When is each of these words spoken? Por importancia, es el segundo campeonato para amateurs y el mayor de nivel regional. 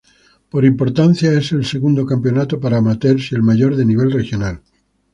Por 0.49 0.65
importancia, 0.65 1.31
es 1.31 1.51
el 1.51 1.63
segundo 1.63 2.07
campeonato 2.07 2.59
para 2.59 2.77
amateurs 2.77 3.31
y 3.31 3.35
el 3.35 3.43
mayor 3.43 3.75
de 3.75 3.85
nivel 3.85 4.09
regional. 4.11 4.63